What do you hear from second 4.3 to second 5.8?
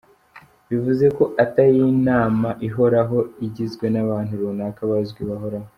runaka bazwi bahoraho.